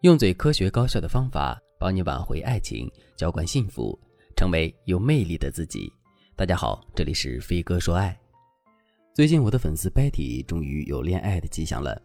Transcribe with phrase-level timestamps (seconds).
[0.00, 3.98] 用最科学高效的方法帮你挽回爱情，浇灌幸福，
[4.34, 5.92] 成为有魅力的自己。
[6.34, 8.18] 大家好，这里是飞哥说爱。
[9.14, 12.00] 最近我的粉丝 Betty 终于有恋爱的迹象了。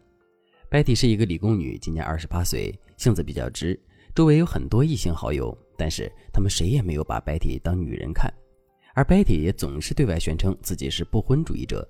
[0.70, 3.80] Betty 是一个理工女，今年二十八岁，性子比较直，
[4.14, 8.30] 周围有很多异性好友，但是他们谁也没有把 Betty 当女人看，
[8.94, 11.88] 而 Betty 也总是对外宣称自己是不婚主义者。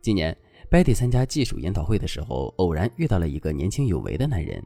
[0.00, 0.36] 今年
[0.70, 4.64] Betty 参加技术研讨会的时候，偶然遇到了一个年轻有为的男人。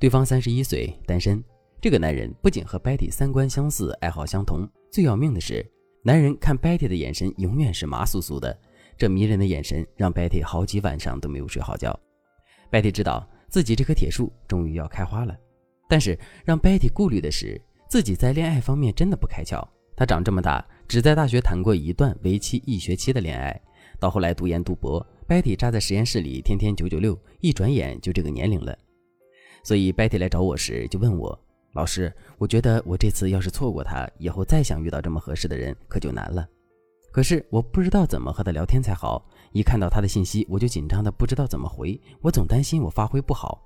[0.00, 1.44] 对方三十一岁，单身。
[1.78, 5.64] 这个男人不仅和 Betty 三观相似，爱好相同，最要命的是，
[6.02, 8.58] 男人看 Betty 的眼神永远是麻酥酥的。
[8.96, 11.94] 这迷人的眼神让 Betty 好几晚上都没有睡好觉。
[12.70, 15.36] Betty 知道自己这棵铁树终于要开花了，
[15.86, 19.62] 但是让 Betty 顾虑的是，自己在恋爱方面真的不开窍。
[19.94, 23.60] 她长这么大，只在大学谈过一段为期一学期的恋爱，
[23.98, 28.74] 到后来读研读博，Betty 扎在实验室里，天天九九六，一转眼就这个年龄了。
[29.62, 31.38] 所以 Betty 来找我时就问我
[31.74, 36.46] ：“老师，我觉得我这次要是错过他，以后再想遇到这么合适的人可就难了。
[37.12, 43.60] 可是我不知道怎么和他聊天才好，一看到他的信息我就紧张的不知道怎么回，我总担心我发挥不好。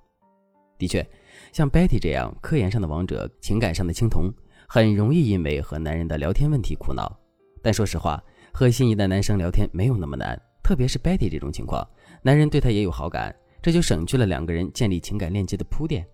[0.77, 1.07] 的确，
[1.53, 4.33] 像 Betty 这样科研上的王者，情感上的青铜，
[4.67, 7.11] 很容易因为和男人的聊天问题苦恼。
[7.63, 8.23] 但说实话，
[8.53, 11.87] 和心仪的男生聊天没有那么难，特别是 Betty 这种情况，
[12.23, 13.35] 男人对她也有好感。”
[13.65, 16.07] 这就省去了两个人建立情感链接的铺垫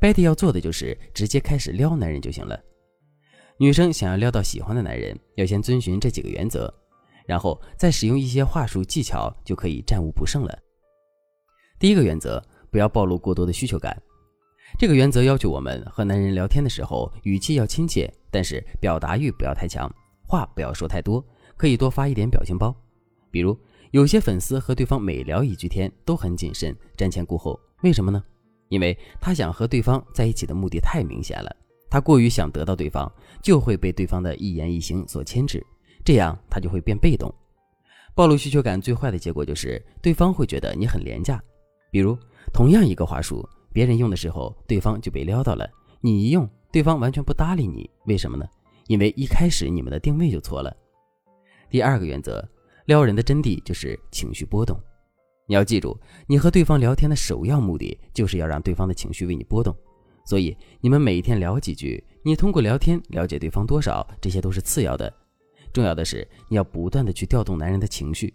[0.00, 2.56] ，Betty 要做的就是直接开始撩男人就行了。
[3.58, 6.72] 女生想要撩到喜欢的男人，要先遵循这几个原则，
[7.26, 10.56] 然后再使用一些话术技巧，就可以战无不胜了。
[11.80, 14.00] 第一个原则，不要暴露过多的需求感。
[14.78, 19.92] 这个原则要求我们和男人聊天的时候，语气要亲切，但是表达欲不要太强，
[20.24, 21.20] 话不要说太多，
[21.56, 22.72] 可以多发一点表情包，
[23.32, 23.58] 比如。
[23.96, 28.22] 有些粉丝和对方每聊一句天都很谨慎，瞻前顾后，为什么呢？
[28.68, 31.50] 因为他想和对方在一起的目的太明显了，
[31.88, 33.10] 他过于想得到对方，
[33.42, 35.64] 就会被对方的一言一行所牵制，
[36.04, 37.34] 这样他就会变被动。
[38.14, 41.42] 暴露需求感最坏的结果就是对方会觉得你很廉价。
[41.90, 42.18] 比如
[42.52, 45.66] 同样一个话术，别人用的时候，对方就被撩到了，
[46.02, 48.46] 你一用，对方完全不搭理你，为什么呢？
[48.88, 50.76] 因为一开始你们的定位就错了。
[51.70, 52.46] 第二个原则。
[52.86, 54.80] 撩人的真谛就是情绪波动，
[55.46, 55.98] 你要记住，
[56.28, 59.76] 你和对方聊天的首要目的就是要让对方的情绪为你波动。
[60.24, 65.12] 所以你们每一天聊几句，你通过聊天了解对方多少，这些都是次要的。
[65.72, 68.32] 重要的是你要不断的去调动男人的情绪。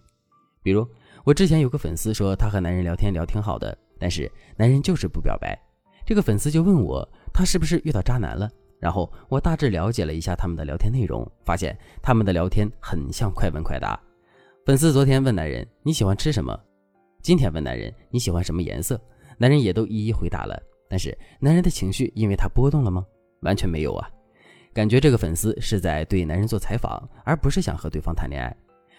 [0.61, 0.85] 比如
[1.23, 5.57] 我之前有个粉丝说他和男人聊天聊挺好的，但是男人就是不表白。
[6.05, 8.49] 这个粉丝就问我他是不是遇到渣男了？
[8.81, 13.97] 然后我大致了解了一下他们的聊天内容，发现他们的聊天很像快问快答。
[14.63, 16.55] 粉丝昨天问男人你喜欢吃什么，
[17.23, 19.01] 今天问男人你喜欢什么颜色，
[19.39, 20.61] 男人也都一一回答了。
[20.87, 23.03] 但是男人的情绪因为他波动了吗？
[23.41, 24.07] 完全没有啊！
[24.71, 28.55] 感觉这个粉丝是在对男人做采访，而不是想和对方谈恋爱。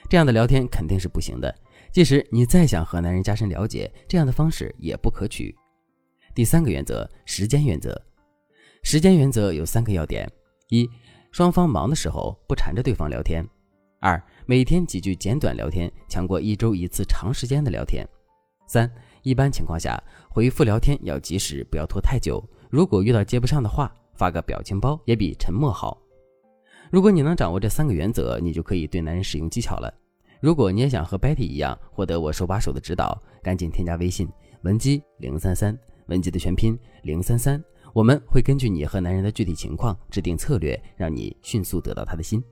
[0.08, 1.54] 这样的聊天肯定是不行的。
[1.92, 5.54] 即使你再想和男人加深了解，这样的方式也不可取。
[6.34, 7.96] 第三个原则，时间原则。
[8.82, 10.28] 时间原则有三个要点：
[10.70, 10.90] 一，
[11.30, 13.46] 双方忙的时候不缠着对方聊天。
[14.04, 18.04] 二，每天几句简短聊天强过一周一次长时间的聊天。
[18.66, 18.90] 三，
[19.22, 19.96] 一般情况下
[20.28, 22.42] 回复聊天要及时，不要拖太久。
[22.68, 25.96] 如果遇到接不上的话，发个表情包也比沉默好。
[26.90, 29.94] 如果你能掌握这三个原则，你就可以对男人使用技巧了。
[30.40, 34.28] 如果你也想和 Betty 一样获得我手把手的指导，赶紧添加微信
[34.62, 42.42] 文姬零三三，文姬的全拼零三三，我们会根据你和男人的具体情况制定策略，让你迅速得到他的心。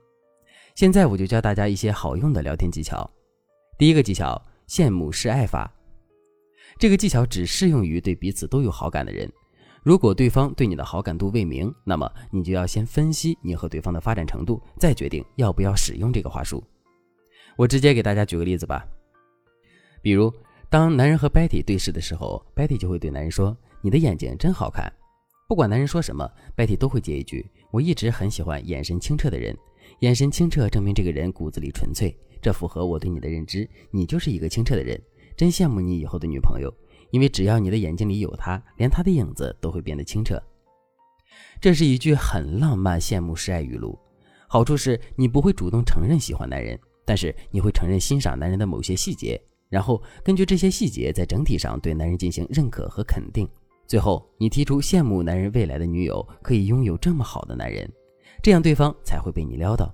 [0.75, 3.09] 现在我就教大家一些好用的聊天技巧。
[3.77, 5.71] 第一个技巧，羡慕示爱法。
[6.79, 9.31] 这个技巧只适用于对彼此都有好感的人。
[9.83, 16.63] 如果对方对你的好感度未明，那么你就要先分析你和对方的发展程度，再决定要不要使用这个话术。
[17.57, 18.85] 我直接给大家举个例子吧。
[20.01, 20.33] 比如，
[20.69, 24.91] 当男人和 Betty 对视的时候，Betty 就会对男人说：“你的眼睛真好看。”
[25.49, 29.57] 不管男人说什么，Betty 都会接一句：“我一直很喜欢眼神清澈的人。”
[29.99, 33.69] 眼神清澈，证明这个人骨子里纯粹，这符合我对你的认知。
[33.91, 34.99] 你就是一个清澈的人，
[35.37, 36.73] 真羡慕你以后的女朋友，
[37.11, 40.41] 因为只要你的眼睛里有她，连她的影子都会变得清澈。
[41.59, 43.97] 这是一句很浪漫、羡慕示爱语录。
[44.47, 53.47] 好处是你不会主动承认喜欢男人，但是你会承认欣赏男人的某些细节，然后根据这些细节，在整体上对男人进行认可和肯定。
[53.87, 57.89] 最后，你提出羡慕男人未来的女友可以拥有这么好的男人。
[58.41, 59.93] 这样对方才会被你撩到。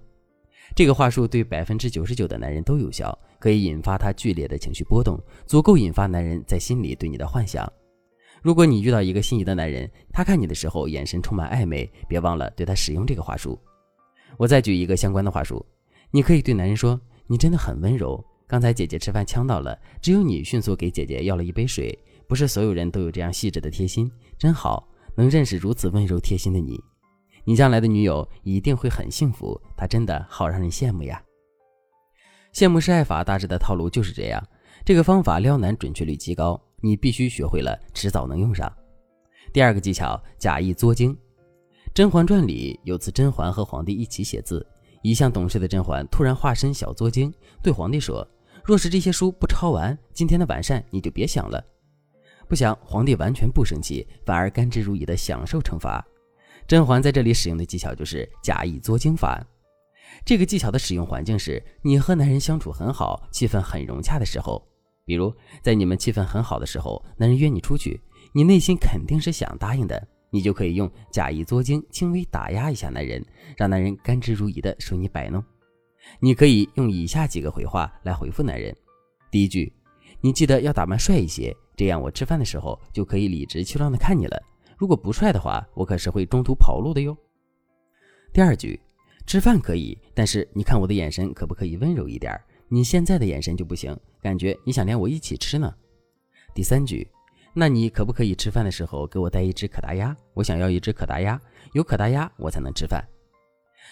[0.75, 7.71] 这个话术对百分之九十九的男人都有效，可以引发他剧烈的情绪波动，足够引发男人在心里对你的幻想。
[8.41, 13.59] 如果你遇到一个心仪的男人，他看你的时候眼神充满暧昧，别忘了对他使用这个话术。
[14.37, 15.65] 我再举一个相关的话术，
[16.11, 21.97] 你可以对男人说：“你真的很温柔，刚才姐姐吃饭呛到了，只有你迅速给姐姐要了一杯水。
[22.27, 26.79] 不是所有人都有这样细致的贴心，真好，能认识如此温柔贴心的你，
[27.47, 31.23] 你将来的女友一定会很幸福，她真的好让人羡慕呀。”
[32.51, 34.45] 羡慕是爱法大致的套路就是这样，
[34.83, 36.61] 这个方法撩男准确率极高。
[36.81, 38.69] 你必须学会了，迟早能用上。
[39.53, 41.13] 第二个技巧，假意作精。
[41.93, 44.67] 《甄嬛传》里有次，甄嬛和皇帝一起写字，
[45.01, 47.33] 一向懂事的甄嬛突然化身小作精，
[47.63, 48.27] 对皇帝说
[48.61, 51.63] ：“若是这些书不抄完，今天的晚膳你就别想了。”
[52.49, 56.05] 不想皇帝完全不生气，反而甘之如饴的享受惩罚。
[56.67, 59.41] 甄嬛在这里使用的技巧就是假意作精法。
[60.25, 64.61] 这个技巧的使用环境是你和男人相处很好，气氛很融洽的时候。
[65.05, 65.33] 比如，
[65.63, 67.97] 在你们气氛很好的时候，男人约你出去，
[68.33, 73.25] 你内心肯定是想答应的，你就可以用假意作精，轻微打压一下男人，
[73.55, 75.41] 让男人甘之如饴的受你摆弄。
[76.19, 78.75] 你可以用以下几个回话来回复男人：
[79.31, 79.71] 第一句，
[80.19, 84.37] 你记得要打扮帅一些，这样我吃饭的时候就可以理直气壮的看你了。
[84.77, 87.17] 如果不帅的话，我可是会中途跑路的哟。
[88.31, 88.79] 第二句，
[89.25, 92.39] 吃饭可以，但是你看我的眼神可不可以温柔一点？
[92.69, 95.73] 你现在的眼神就不行，感觉你想连我一起吃呢。
[96.53, 97.09] 第三句，
[97.53, 100.15] 那你可不可以吃饭的时候给我带一只可达鸭？
[100.33, 101.41] 我想要一只可达鸭，
[101.73, 103.03] 有可达鸭我才能吃饭。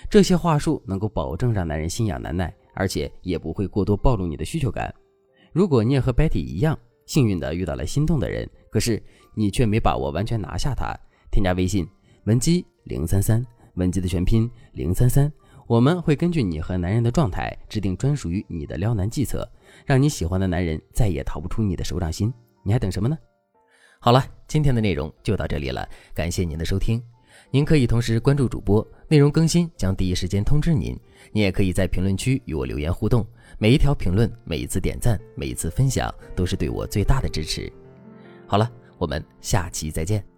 [0.09, 4.93] 这些话术能够保证让男人心痒难耐，而且也不会过多暴露你的需求感。
[5.53, 9.02] 如果你也和 Betty 一样幸运的遇到了心动的人，可是
[9.34, 10.94] 你却没把握完全拿下他，
[11.31, 11.88] 添加微信
[12.25, 15.31] 文姬零三三，文姬的全拼零三三。
[15.68, 19.50] 我们会根据你和男人的状态，制定专属于你的撩男计策，
[19.86, 22.31] 让你喜欢的男人再也逃不出你的手掌心。
[22.63, 23.18] 你还等什么呢？
[24.00, 27.02] 好了，今天的内容就到这里了，感谢您的收听。
[27.56, 30.94] 您可以同时关注主播，内容更新将第一时间通知您。
[31.31, 33.25] 您也可以在评论区与我留言互动，
[33.57, 37.72] 每一条评论、每一次点赞、每一次分享，都是对我最大的支持。
[38.46, 40.34] 好了，我们下期再见。